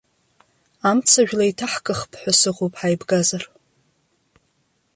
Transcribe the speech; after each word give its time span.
Амцажәла 0.89 1.43
еиҭаҳкыхп 1.45 2.11
ҳәа 2.21 2.33
сыҟоуп 2.39 2.73
ҳаибгазар. 2.79 3.43